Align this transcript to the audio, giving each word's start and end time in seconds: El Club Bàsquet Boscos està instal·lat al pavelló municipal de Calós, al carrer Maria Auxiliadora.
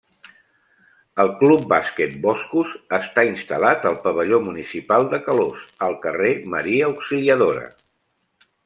El 1.23 1.27
Club 1.41 1.67
Bàsquet 1.73 2.15
Boscos 2.23 2.71
està 2.99 3.27
instal·lat 3.33 3.87
al 3.91 4.01
pavelló 4.07 4.41
municipal 4.49 5.07
de 5.13 5.21
Calós, 5.29 5.63
al 5.91 5.99
carrer 6.09 6.35
Maria 6.57 6.91
Auxiliadora. 6.93 7.73